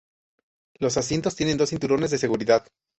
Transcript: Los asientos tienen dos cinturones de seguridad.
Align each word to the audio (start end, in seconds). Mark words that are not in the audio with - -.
Los 0.79 0.97
asientos 0.97 1.35
tienen 1.35 1.59
dos 1.59 1.69
cinturones 1.69 2.09
de 2.09 2.17
seguridad. 2.17 2.65